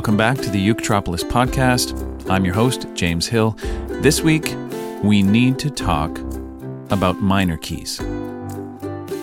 [0.00, 2.30] Welcome back to the Uketropolis podcast.
[2.30, 3.54] I'm your host, James Hill.
[4.00, 4.56] This week,
[5.02, 6.18] we need to talk
[6.88, 7.98] about minor keys.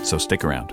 [0.04, 0.70] So stick around.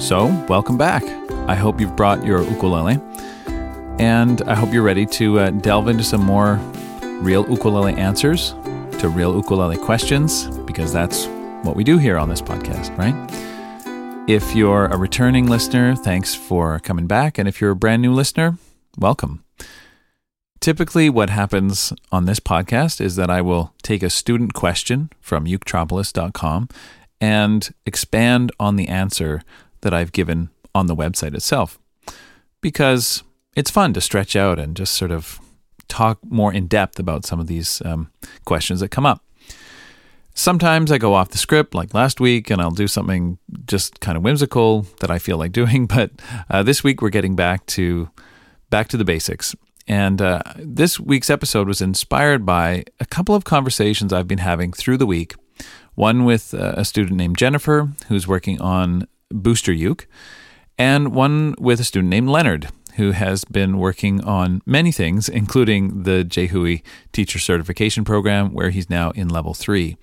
[0.00, 1.02] So, welcome back.
[1.48, 3.00] I hope you've brought your ukulele,
[3.98, 6.56] and I hope you're ready to uh, delve into some more
[7.20, 8.52] real ukulele answers
[8.98, 11.26] to real ukulele questions, because that's
[11.62, 13.14] what we do here on this podcast, right?
[14.28, 17.38] If you're a returning listener, thanks for coming back.
[17.38, 18.58] And if you're a brand new listener,
[18.98, 19.44] welcome.
[20.60, 25.44] Typically, what happens on this podcast is that I will take a student question from
[25.44, 26.68] uketropolis.com
[27.20, 29.42] and expand on the answer
[29.82, 31.78] that I've given on the website itself
[32.60, 33.22] because
[33.56, 35.40] it's fun to stretch out and just sort of
[35.88, 38.10] talk more in depth about some of these um,
[38.44, 39.24] questions that come up.
[40.34, 44.18] Sometimes I go off the script, like last week, and I'll do something just kind
[44.18, 45.86] of whimsical that I feel like doing.
[45.96, 46.10] But
[46.50, 48.10] uh, this week we're getting back to
[48.68, 49.56] back to the basics.
[49.88, 54.72] And uh, this week's episode was inspired by a couple of conversations I've been having
[54.72, 55.34] through the week.
[55.94, 60.06] One with uh, a student named Jennifer, who's working on Booster Uke,
[60.76, 66.02] and one with a student named Leonard, who has been working on many things, including
[66.02, 66.82] the JHUI
[67.12, 69.96] Teacher Certification Program, where he's now in level three.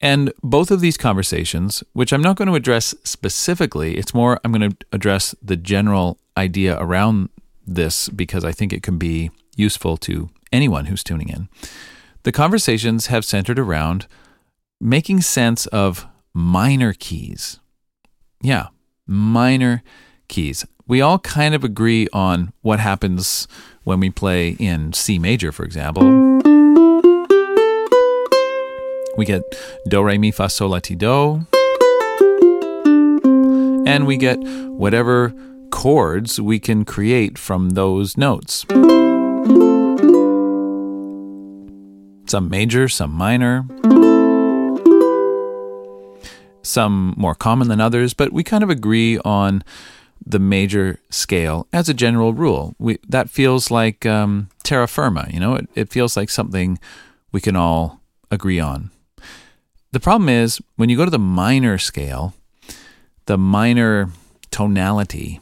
[0.00, 4.52] And both of these conversations, which I'm not going to address specifically, it's more I'm
[4.52, 7.30] going to address the general idea around
[7.66, 11.48] this because I think it can be useful to anyone who's tuning in.
[12.24, 14.06] The conversations have centered around
[14.80, 17.60] making sense of minor keys.
[18.42, 18.68] Yeah,
[19.06, 19.82] minor
[20.28, 20.66] keys.
[20.86, 23.48] We all kind of agree on what happens
[23.84, 26.02] when we play in C major, for example.
[29.16, 29.42] We get
[29.88, 31.46] do, re, mi, fa, sol, la, ti, do.
[33.86, 35.32] And we get whatever
[35.70, 38.66] chords we can create from those notes.
[42.26, 43.64] Some major, some minor
[46.66, 49.62] some more common than others, but we kind of agree on
[50.26, 52.74] the major scale as a general rule.
[52.78, 56.78] We, that feels like um, terra firma, you know, it, it feels like something
[57.32, 58.90] we can all agree on.
[59.92, 62.34] The problem is when you go to the minor scale,
[63.26, 64.10] the minor
[64.50, 65.40] tonality,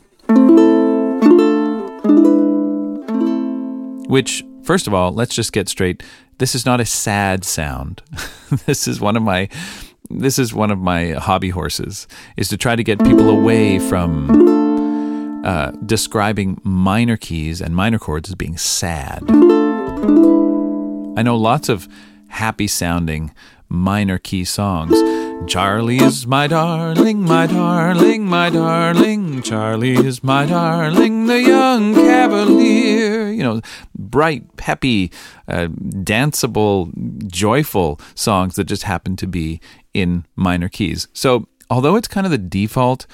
[4.08, 6.02] which, first of all, let's just get straight.
[6.38, 8.02] This is not a sad sound.
[8.66, 9.48] this is one of my
[10.10, 12.06] this is one of my hobby horses
[12.36, 14.51] is to try to get people away from
[15.44, 19.22] uh, describing minor keys and minor chords as being sad.
[21.16, 21.88] I know lots of
[22.28, 23.32] happy sounding
[23.68, 24.92] minor key songs.
[25.50, 29.42] Charlie is my darling, my darling, my darling.
[29.42, 33.28] Charlie is my darling, the young cavalier.
[33.28, 33.60] You know,
[33.98, 35.10] bright, peppy,
[35.48, 36.92] uh, danceable,
[37.26, 39.60] joyful songs that just happen to be
[39.92, 41.08] in minor keys.
[41.12, 43.06] So, although it's kind of the default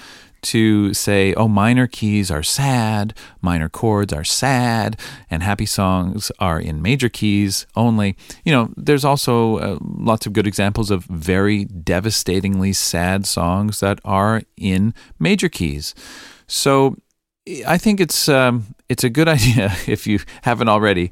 [0.43, 4.99] to say, oh, minor keys are sad, minor chords are sad,
[5.31, 8.17] and happy songs are in major keys only.
[8.45, 14.01] You know, there's also uh, lots of good examples of very devastatingly sad songs that
[14.05, 15.95] are in major keys.
[16.47, 16.97] So
[17.67, 21.11] I think it's um, it's a good idea if you haven't already,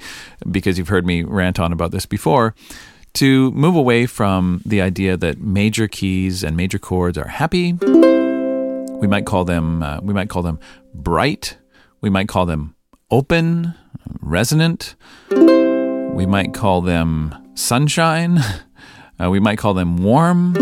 [0.50, 2.54] because you've heard me rant on about this before
[3.14, 7.72] to move away from the idea that major keys and major chords are happy.
[8.98, 10.58] We might call them uh, we might call them
[10.94, 11.58] bright.
[12.00, 12.74] We might call them
[13.10, 13.74] open,
[14.20, 14.94] resonant.
[15.30, 18.40] We might call them sunshine.
[19.18, 20.54] Uh, we might call them warm.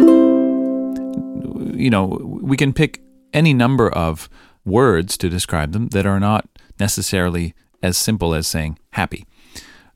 [1.77, 2.05] You know,
[2.41, 3.03] we can pick
[3.33, 4.29] any number of
[4.65, 6.49] words to describe them that are not
[6.79, 9.27] necessarily as simple as saying happy.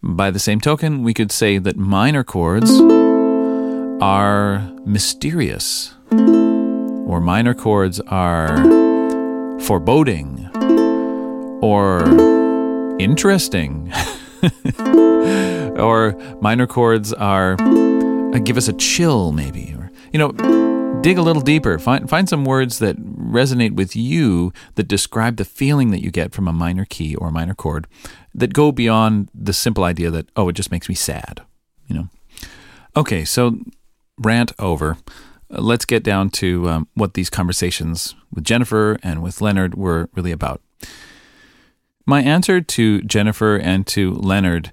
[0.03, 2.71] By the same token, we could say that minor chords
[4.01, 5.95] are mysterious,
[7.09, 8.57] or minor chords are
[9.63, 10.49] foreboding,
[11.63, 12.05] or
[13.01, 13.93] interesting,
[15.79, 20.33] or minor chords are uh, give us a chill, maybe, or you know
[21.01, 21.79] dig a little deeper.
[21.79, 26.33] Find find some words that resonate with you that describe the feeling that you get
[26.33, 27.87] from a minor key or a minor chord,
[28.35, 31.43] that go beyond the simple idea that, oh, it just makes me sad,
[31.87, 32.09] you know?
[32.97, 33.59] Okay, so
[34.19, 34.97] rant over.
[35.51, 40.09] Uh, let's get down to um, what these conversations with Jennifer and with Leonard were
[40.15, 40.61] really about.
[42.07, 44.73] My answer to Jennifer and to Leonard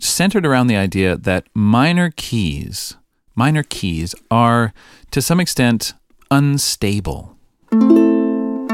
[0.00, 2.96] centered around the idea that minor keys,
[3.34, 4.72] minor keys are
[5.12, 5.94] to some extent
[6.30, 7.36] unstable.
[7.70, 8.68] And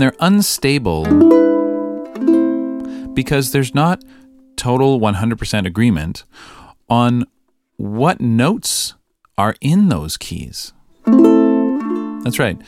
[0.00, 1.04] they're unstable
[3.12, 4.02] because there's not
[4.56, 6.24] total 100% agreement
[6.88, 7.26] on
[7.76, 8.94] what notes
[9.38, 10.72] are in those keys.
[11.04, 12.58] That's right.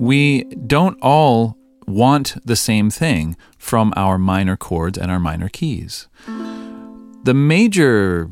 [0.00, 1.56] We don't all
[1.86, 6.08] want the same thing from our minor chords and our minor keys.
[7.24, 8.30] The major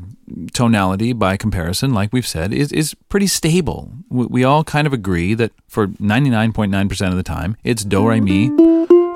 [0.53, 3.91] tonality, by comparison, like we've said, is, is pretty stable.
[4.09, 8.21] We, we all kind of agree that for 99.9% of the time, it's Do, Re,
[8.21, 8.49] Mi,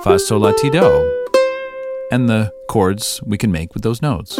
[0.01, 1.25] Fa, Sol, La, Ti, Do.
[2.11, 4.39] And the chords we can make with those notes.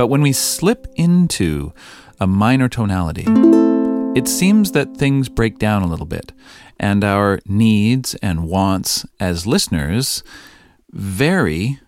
[0.00, 1.74] But when we slip into
[2.18, 3.26] a minor tonality,
[4.18, 6.32] it seems that things break down a little bit,
[6.78, 10.22] and our needs and wants as listeners
[10.90, 11.80] vary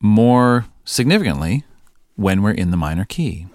[0.00, 1.64] more significantly
[2.16, 3.46] when we're in the minor key.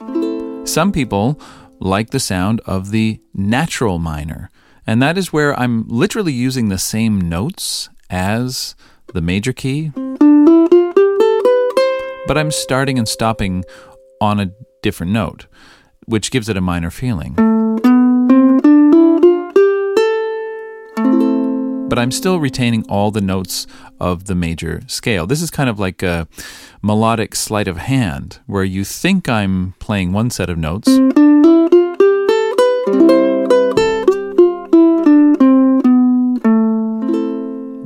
[0.65, 1.41] Some people
[1.79, 4.51] like the sound of the natural minor,
[4.85, 8.75] and that is where I'm literally using the same notes as
[9.15, 9.91] the major key,
[12.27, 13.63] but I'm starting and stopping
[14.21, 15.47] on a different note,
[16.05, 17.35] which gives it a minor feeling.
[21.89, 23.65] But I'm still retaining all the notes
[23.99, 25.25] of the major scale.
[25.25, 26.27] This is kind of like a
[26.81, 30.89] melodic sleight of hand, where you think I'm playing one set of notes.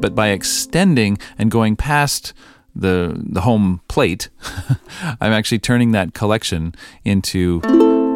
[0.02, 2.34] But by extending and going past
[2.76, 4.30] the the home plate,
[5.22, 7.60] I'm actually turning that collection into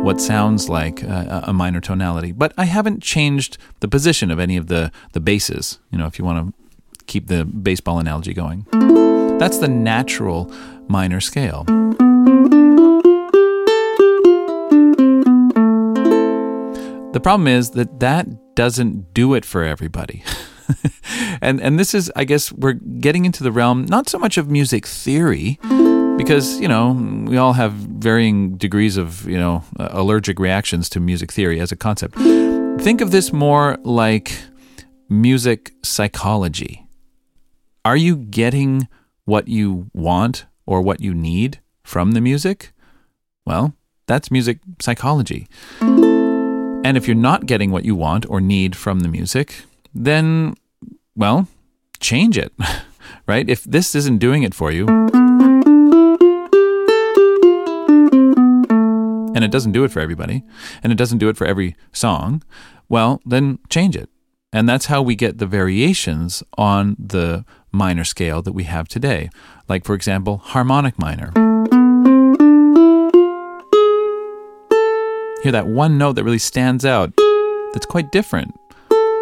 [0.03, 2.31] what sounds like a, a, minor tonality.
[2.31, 5.79] But I haven't changed the position of any of the the bases.
[5.91, 8.65] You know, if you want to keep the baseball analogy going,
[9.39, 10.51] that's the natural
[10.87, 11.65] minor scale.
[17.13, 20.23] The problem is that that doesn't do it for everybody.
[21.41, 24.49] and and this is, I guess, we're getting into the realm not so much of
[24.49, 25.59] music theory,
[26.17, 26.91] because you know
[27.27, 31.75] we all have varying degrees of you know allergic reactions to music theory as a
[31.75, 32.15] concept.
[32.81, 34.37] Think of this more like
[35.09, 36.85] music psychology.
[37.83, 38.87] Are you getting
[39.25, 42.73] what you want or what you need from the music?
[43.45, 43.75] Well,
[44.07, 45.47] that's music psychology.
[45.81, 49.65] And if you're not getting what you want or need from the music,
[49.95, 50.55] then,
[51.15, 51.47] well,
[51.99, 52.53] change it,
[53.27, 53.49] right?
[53.49, 54.85] If this isn't doing it for you,
[59.33, 60.43] and it doesn't do it for everybody,
[60.83, 62.43] and it doesn't do it for every song,
[62.89, 64.09] well, then change it.
[64.53, 69.29] And that's how we get the variations on the minor scale that we have today.
[69.67, 71.31] Like, for example, harmonic minor.
[75.43, 77.13] Hear that one note that really stands out
[77.73, 78.55] that's quite different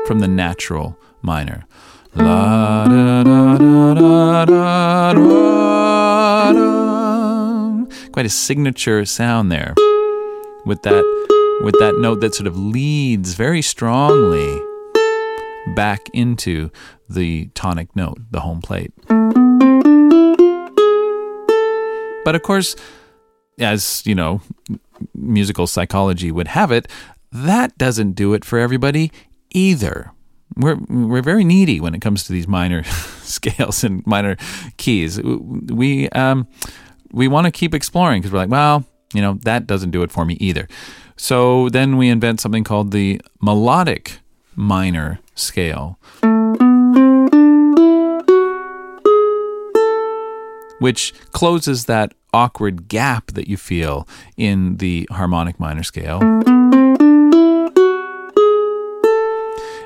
[0.05, 1.65] from the natural minor.
[2.15, 5.13] La da da da da da
[6.53, 6.63] da.
[8.11, 9.73] Quite a signature sound there.
[10.65, 11.03] With that
[11.61, 14.61] with that note that sort of leads very strongly
[15.75, 16.69] back into
[17.09, 18.91] the tonic note, the home plate.
[22.25, 22.75] But of course,
[23.59, 24.41] as you know,
[25.15, 26.87] musical psychology would have it,
[27.31, 29.11] that doesn't do it for everybody
[29.53, 30.11] either.
[30.55, 32.83] We're we're very needy when it comes to these minor
[33.21, 34.37] scales and minor
[34.77, 35.21] keys.
[35.21, 36.47] We um
[37.11, 40.11] we want to keep exploring because we're like, well, you know, that doesn't do it
[40.11, 40.67] for me either.
[41.15, 44.19] So then we invent something called the melodic
[44.55, 45.99] minor scale,
[50.79, 54.07] which closes that awkward gap that you feel
[54.37, 56.19] in the harmonic minor scale.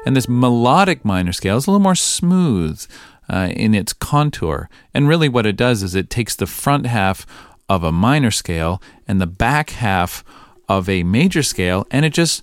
[0.08, 2.82] And this melodic minor scale is a little more smooth
[3.28, 4.70] uh, in its contour.
[4.94, 7.26] And really, what it does is it takes the front half
[7.68, 10.24] of a minor scale and the back half
[10.70, 12.42] of a major scale and it just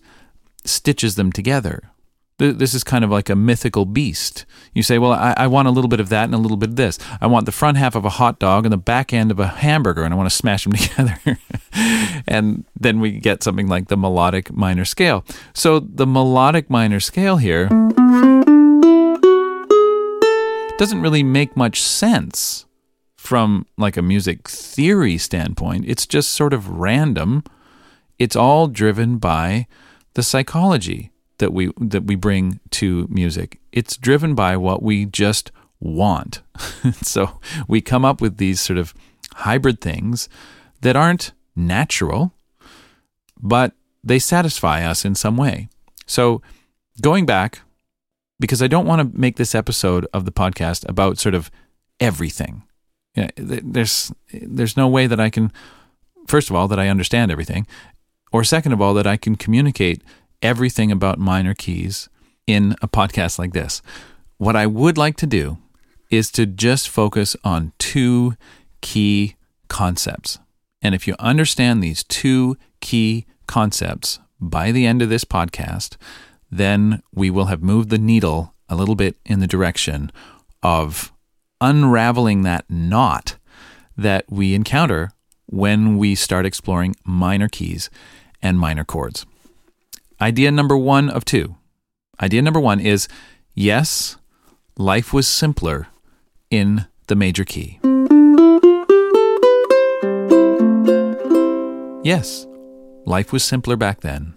[0.66, 1.90] stitches them together
[2.38, 4.44] this is kind of like a mythical beast.
[4.72, 6.70] You say, well, I, I, want a little bit of that and a little bit
[6.70, 6.98] of this.
[7.20, 9.46] I want the front half of a hot dog and the back end of a
[9.46, 11.38] hamburger, and I want to smash them together.
[12.26, 15.24] and then we get something like the melodic minor scale.
[15.54, 17.68] So the melodic minor scale here
[20.76, 22.66] doesn't really make much sense
[23.16, 25.84] from like a music theory standpoint.
[25.86, 27.44] It's just sort of random.
[28.18, 29.68] It's all driven by
[30.14, 31.12] the psychology
[31.44, 33.60] that we that we bring to music.
[33.70, 36.40] It's driven by what we just want.
[37.02, 38.94] so we come up with these sort of
[39.34, 40.30] hybrid things
[40.80, 42.32] that aren't natural,
[43.38, 45.68] but they satisfy us in some way.
[46.06, 46.40] So
[47.02, 47.60] going back,
[48.40, 51.50] because I don't want to make this episode of the podcast about sort of
[52.00, 52.62] everything.
[53.14, 55.52] You know, there's there's no way that I can
[56.26, 57.66] first of all that I understand everything,
[58.32, 60.02] or second of all that I can communicate
[60.44, 62.08] everything about minor keys
[62.46, 63.80] in a podcast like this.
[64.36, 65.58] What I would like to do
[66.10, 68.34] is to just focus on two
[68.82, 69.36] key
[69.68, 70.38] concepts.
[70.82, 75.96] And if you understand these two key concepts by the end of this podcast,
[76.50, 80.12] then we will have moved the needle a little bit in the direction
[80.62, 81.10] of
[81.60, 83.38] unraveling that knot
[83.96, 85.10] that we encounter
[85.46, 87.88] when we start exploring minor keys
[88.42, 89.24] and minor chords.
[90.20, 91.56] Idea number one of two.
[92.20, 93.08] Idea number one is
[93.54, 94.16] yes,
[94.78, 95.88] life was simpler
[96.50, 97.80] in the major key.
[102.04, 102.46] Yes,
[103.06, 104.34] life was simpler back then.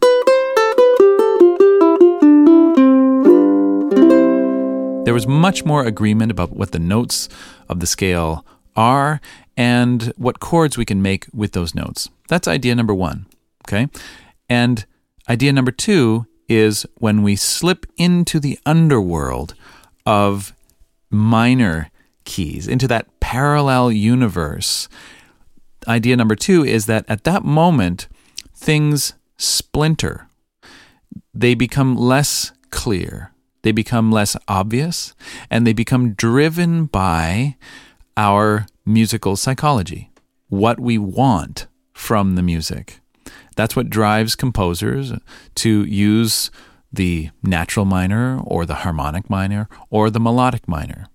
[5.05, 7.29] There was much more agreement about what the notes
[7.69, 9.21] of the scale are
[9.55, 12.09] and what chords we can make with those notes.
[12.27, 13.27] That's idea number one.
[13.67, 13.87] Okay.
[14.49, 14.85] And
[15.29, 19.53] idea number two is when we slip into the underworld
[20.05, 20.53] of
[21.09, 21.89] minor
[22.23, 24.87] keys, into that parallel universe.
[25.87, 28.07] Idea number two is that at that moment,
[28.53, 30.27] things splinter.
[31.33, 33.31] They become less clear,
[33.61, 35.13] they become less obvious,
[35.49, 37.55] and they become driven by
[38.15, 40.09] our musical psychology,
[40.49, 42.99] what we want from the music.
[43.57, 45.11] That's what drives composers
[45.55, 46.49] to use
[46.93, 51.07] the natural minor or the harmonic minor or the melodic minor.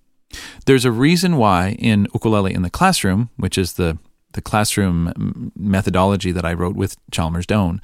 [0.65, 3.97] There's a reason why in Ukulele in the Classroom, which is the,
[4.33, 7.79] the classroom methodology that I wrote with Chalmers Doane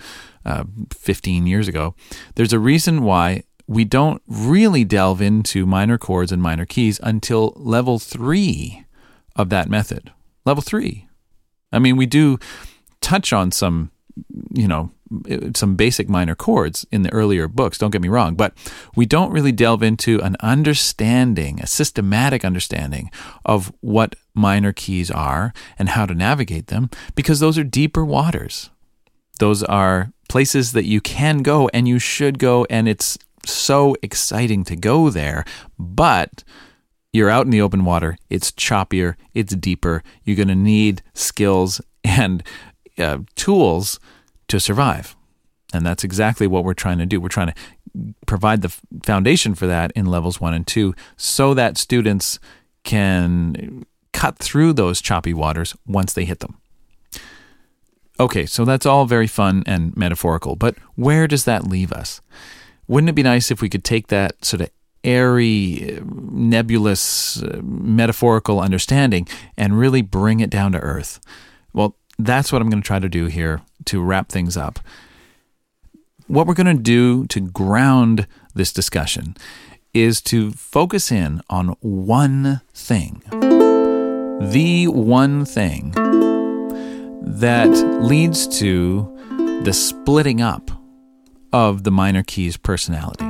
[0.45, 1.95] uh, 15 years ago,
[2.35, 7.53] there's a reason why we don't really delve into minor chords and minor keys until
[7.55, 8.83] level three
[9.35, 10.11] of that method.
[10.43, 11.07] Level three.
[11.71, 12.39] I mean, we do
[12.99, 13.91] touch on some,
[14.53, 14.91] you know,
[15.55, 18.53] some basic minor chords in the earlier books, don't get me wrong, but
[18.95, 23.09] we don't really delve into an understanding, a systematic understanding
[23.45, 28.69] of what minor keys are and how to navigate them, because those are deeper waters.
[29.39, 34.63] Those are places that you can go and you should go, and it's so exciting
[34.65, 35.43] to go there,
[35.77, 36.43] but
[37.11, 38.17] you're out in the open water.
[38.29, 40.03] It's choppier, it's deeper.
[40.23, 42.43] You're going to need skills and
[42.99, 43.99] uh, tools
[44.47, 45.15] to survive.
[45.73, 47.21] And that's exactly what we're trying to do.
[47.21, 51.77] We're trying to provide the foundation for that in levels one and two so that
[51.77, 52.39] students
[52.83, 56.57] can cut through those choppy waters once they hit them.
[58.19, 62.19] Okay, so that's all very fun and metaphorical, but where does that leave us?
[62.87, 64.69] Wouldn't it be nice if we could take that sort of
[65.03, 69.27] airy, nebulous, uh, metaphorical understanding
[69.57, 71.19] and really bring it down to earth.
[71.73, 74.79] Well, that's what I'm going to try to do here to wrap things up.
[76.27, 79.35] What we're going to do to ground this discussion
[79.93, 83.23] is to focus in on one thing.
[83.31, 85.91] The one thing
[87.21, 87.69] that
[88.01, 89.15] leads to
[89.63, 90.69] the splitting up
[91.51, 93.25] of the minor keys personality.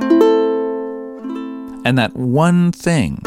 [1.84, 3.20] And that one thing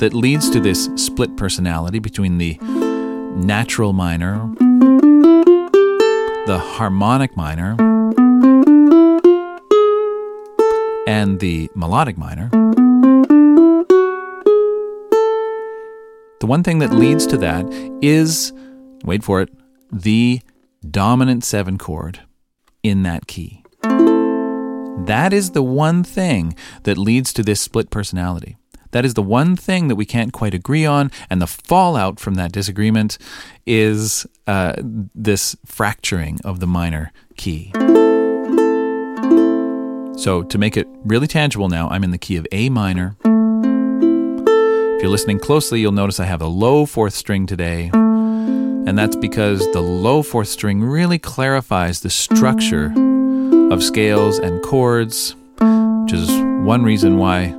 [0.00, 2.58] that leads to this split personality between the
[3.36, 4.50] natural minor,
[6.46, 7.76] the harmonic minor,
[11.06, 12.48] and the melodic minor.
[16.40, 17.66] The one thing that leads to that
[18.00, 18.52] is,
[19.04, 19.50] wait for it,
[19.92, 20.40] the
[20.88, 22.20] dominant seven chord
[22.82, 23.62] in that key.
[25.06, 28.56] That is the one thing that leads to this split personality.
[28.92, 32.34] That is the one thing that we can't quite agree on, and the fallout from
[32.34, 33.18] that disagreement
[33.66, 37.72] is uh, this fracturing of the minor key.
[40.16, 43.16] So, to make it really tangible now, I'm in the key of A minor.
[43.24, 49.16] If you're listening closely, you'll notice I have a low fourth string today, and that's
[49.16, 52.92] because the low fourth string really clarifies the structure
[53.72, 56.28] of scales and chords, which is
[56.66, 57.54] one reason why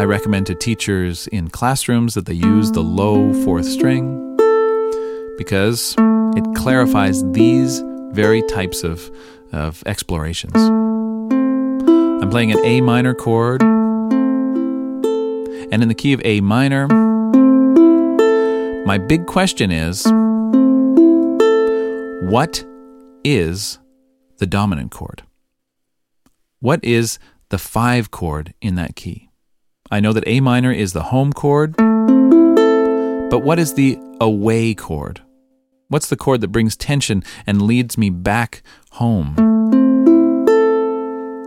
[0.00, 4.34] I recommend to teachers in classrooms that they use the low fourth string,
[5.36, 9.10] because it clarifies these very types of,
[9.52, 10.54] of explorations.
[10.56, 13.62] I'm playing an A minor chord.
[15.70, 16.86] And in the key of A minor,
[18.86, 20.06] my big question is
[22.22, 22.64] what
[23.22, 23.78] is
[24.38, 25.24] the dominant chord?
[26.60, 27.18] What is
[27.50, 29.29] the five chord in that key?
[29.92, 35.20] I know that A minor is the home chord, but what is the away chord?
[35.88, 39.34] What's the chord that brings tension and leads me back home?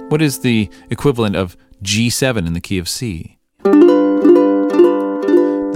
[0.09, 3.38] What is the equivalent of G7 in the key of C?
[3.63, 3.71] The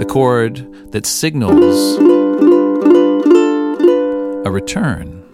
[0.06, 1.96] chord that signals
[4.46, 5.24] a return.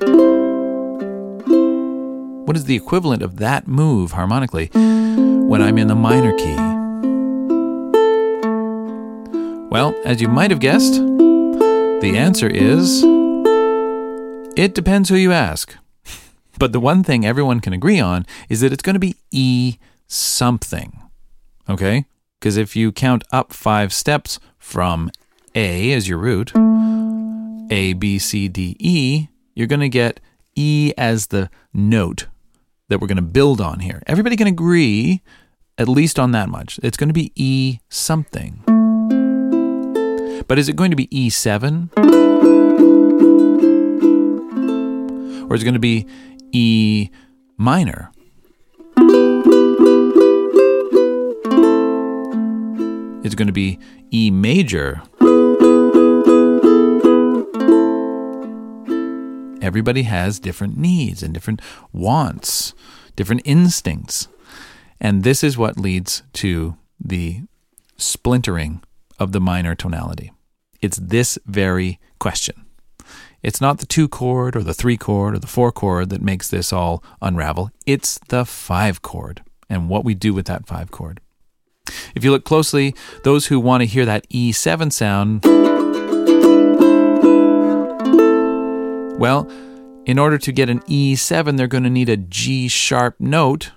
[2.46, 6.73] What is the equivalent of that move harmonically when I'm in the minor key?
[9.74, 13.02] Well, as you might have guessed, the answer is
[14.56, 15.74] it depends who you ask.
[16.60, 19.78] But the one thing everyone can agree on is that it's going to be E
[20.06, 21.02] something.
[21.68, 22.04] Okay?
[22.38, 25.10] Because if you count up five steps from
[25.56, 29.26] A as your root, A, B, C, D, E,
[29.56, 30.20] you're going to get
[30.54, 32.28] E as the note
[32.90, 34.04] that we're going to build on here.
[34.06, 35.20] Everybody can agree,
[35.78, 36.78] at least on that much.
[36.84, 38.73] It's going to be E something.
[40.46, 41.88] But is it going to be E7?
[45.48, 46.06] Or is it going to be
[46.52, 47.10] E
[47.56, 48.10] minor?
[53.24, 53.78] Is it going to be
[54.12, 55.00] E major?
[59.62, 62.74] Everybody has different needs and different wants,
[63.16, 64.28] different instincts.
[65.00, 67.44] And this is what leads to the
[67.96, 68.82] splintering
[69.18, 70.33] of the minor tonality.
[70.84, 72.66] It's this very question.
[73.42, 76.48] It's not the two chord or the three chord or the four chord that makes
[76.48, 77.70] this all unravel.
[77.86, 81.20] It's the five chord and what we do with that five chord.
[82.14, 85.42] If you look closely, those who want to hear that E7 sound
[89.18, 89.50] Well,
[90.04, 93.72] in order to get an E7, they're going to need a G sharp note,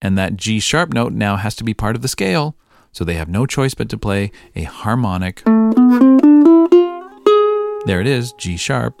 [0.00, 2.56] and that G sharp note now has to be part of the scale,
[2.92, 5.42] so they have no choice but to play a harmonic.
[7.86, 9.00] There it is, G sharp.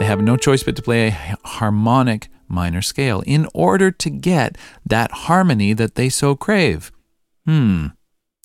[0.00, 4.58] They have no choice but to play a harmonic minor scale in order to get
[4.84, 6.90] that harmony that they so crave.
[7.46, 7.86] Hmm,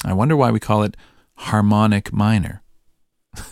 [0.06, 0.96] I wonder why we call it
[1.38, 2.62] harmonic minor.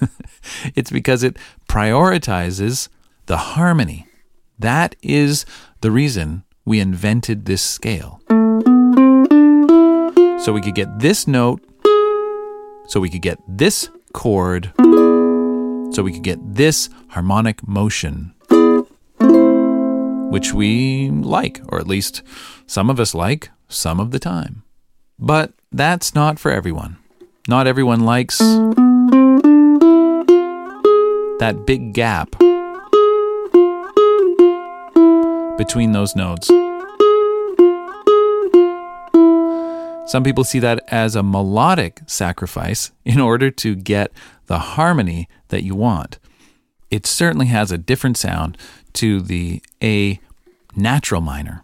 [0.76, 2.90] it's because it prioritizes
[3.26, 4.06] the harmony.
[4.60, 5.44] That is
[5.82, 8.22] the reason we invented this scale.
[10.40, 11.66] So we could get this note,
[12.88, 14.72] so we could get this chord,
[15.96, 18.34] so we could get this harmonic motion,
[20.30, 22.22] which we like, or at least
[22.68, 24.64] some of us like some of the time.
[25.18, 26.98] But that's not for everyone.
[27.48, 28.40] Not everyone likes
[31.40, 32.32] that big gap
[35.58, 36.52] between those notes.
[40.06, 44.12] Some people see that as a melodic sacrifice in order to get
[44.48, 46.20] the harmony that you want.
[46.91, 48.58] It certainly has a different sound
[48.94, 50.20] to the A
[50.76, 51.63] natural minor.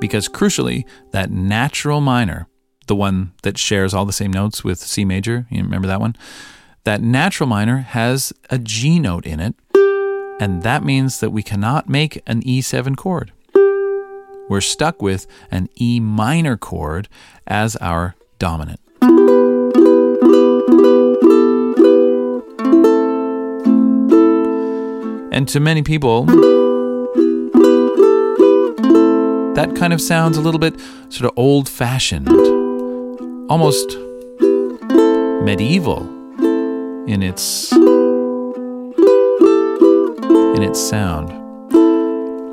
[0.00, 2.46] Because crucially, that natural minor,
[2.86, 6.16] the one that shares all the same notes with C major, you remember that one?
[6.84, 9.54] that natural minor has a G note in it,
[10.40, 13.32] and that means that we cannot make an E7 chord.
[14.48, 17.08] We're stuck with an E minor chord
[17.46, 18.80] as our dominant.
[25.32, 26.26] And to many people,
[29.54, 30.74] that kind of sounds a little bit
[31.08, 32.28] sort of old fashioned,
[33.50, 33.96] almost
[35.42, 36.08] medieval
[37.08, 37.82] in its in
[40.62, 41.32] its sound.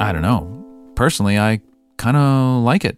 [0.02, 0.48] I don't know.
[0.96, 1.62] Personally, I
[2.02, 2.98] kind of like it.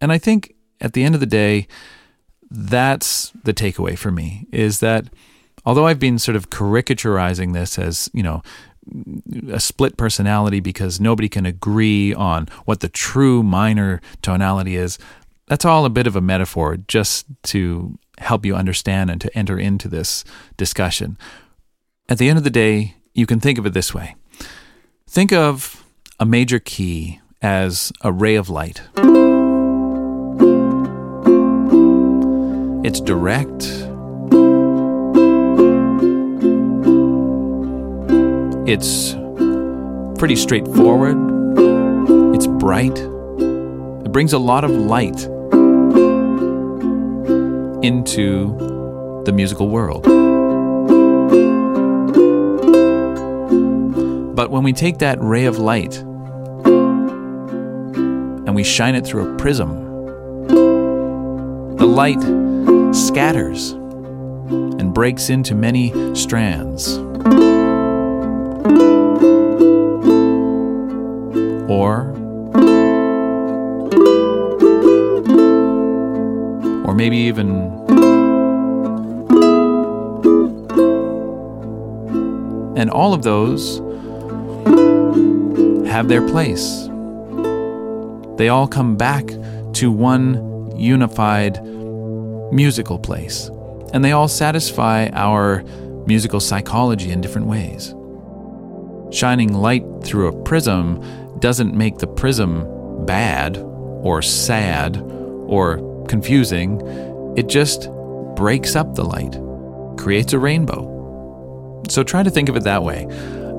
[0.00, 1.66] And I think at the end of the day,
[2.48, 5.06] that's the takeaway for me is that
[5.64, 8.42] although I've been sort of caricaturizing this as, you know,
[9.50, 14.98] a split personality because nobody can agree on what the true minor tonality is,
[15.48, 19.58] that's all a bit of a metaphor just to help you understand and to enter
[19.58, 20.24] into this
[20.56, 21.18] discussion.
[22.08, 24.14] At the end of the day, you can think of it this way
[25.08, 25.84] think of
[26.20, 28.82] a major key as a ray of light.
[32.84, 33.62] It's direct.
[38.68, 39.14] It's
[40.18, 41.16] pretty straightforward.
[42.34, 42.98] It's bright.
[42.98, 45.22] It brings a lot of light
[47.84, 50.02] into the musical world.
[54.34, 56.02] But when we take that ray of light
[58.56, 59.68] we shine it through a prism,
[61.76, 62.22] the light
[62.94, 66.96] scatters and breaks into many strands.
[71.68, 72.14] Or
[76.86, 77.50] or maybe even
[82.74, 83.80] and all of those
[85.90, 86.88] have their place.
[88.36, 89.26] They all come back
[89.74, 91.62] to one unified
[92.52, 93.50] musical place,
[93.92, 95.62] and they all satisfy our
[96.06, 97.94] musical psychology in different ways.
[99.10, 101.02] Shining light through a prism
[101.40, 104.96] doesn't make the prism bad or sad
[105.46, 106.80] or confusing,
[107.36, 107.90] it just
[108.36, 109.36] breaks up the light,
[109.98, 111.82] creates a rainbow.
[111.88, 113.06] So try to think of it that way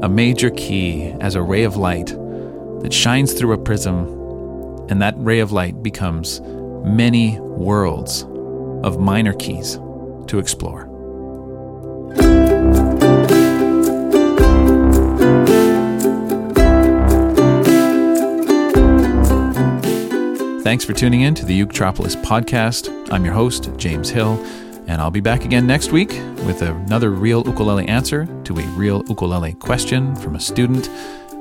[0.04, 2.08] a major key as a ray of light
[2.82, 4.06] that shines through a prism,
[4.90, 6.42] and that ray of light becomes
[6.84, 8.24] many worlds
[8.84, 9.76] of minor keys
[10.28, 10.88] to explore.
[20.64, 23.10] Thanks for tuning in to the Uketropolis podcast.
[23.10, 24.34] I'm your host, James Hill,
[24.88, 26.10] and I'll be back again next week
[26.46, 30.90] with another real ukulele answer to a real ukulele question from a student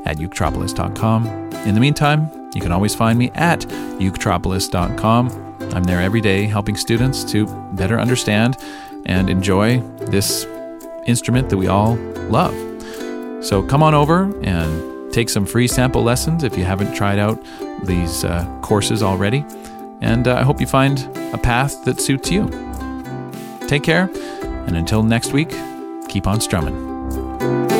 [0.07, 1.27] at uketropolis.com.
[1.67, 5.57] In the meantime, you can always find me at uketropolis.com.
[5.75, 8.57] I'm there every day helping students to better understand
[9.07, 9.81] and enjoy
[10.11, 10.47] this
[11.07, 11.97] instrument that we all
[12.29, 12.55] love.
[13.45, 17.43] So come on over and take some free sample lessons if you haven't tried out
[17.85, 19.45] these uh, courses already.
[20.01, 20.99] And uh, I hope you find
[21.33, 22.49] a path that suits you.
[23.67, 24.11] Take care,
[24.67, 25.51] and until next week,
[26.09, 27.76] keep on strumming.